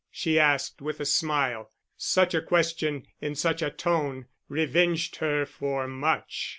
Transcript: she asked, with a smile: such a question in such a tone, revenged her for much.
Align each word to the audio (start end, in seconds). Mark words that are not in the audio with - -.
she 0.09 0.39
asked, 0.39 0.81
with 0.81 0.99
a 0.99 1.05
smile: 1.05 1.71
such 1.95 2.33
a 2.33 2.41
question 2.41 3.05
in 3.19 3.35
such 3.35 3.61
a 3.61 3.69
tone, 3.69 4.25
revenged 4.49 5.17
her 5.17 5.45
for 5.45 5.87
much. 5.87 6.49